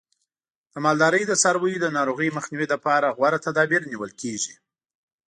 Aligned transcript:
د 0.71 0.75
مالدارۍ 0.85 1.23
د 1.27 1.33
څارویو 1.41 1.81
د 1.83 1.87
ناروغیو 1.97 2.35
مخنیوي 2.37 2.67
لپاره 2.73 3.15
غوره 3.17 3.39
تدابیر 3.47 3.81
نیول 3.91 4.11
کېږي. 4.21 4.53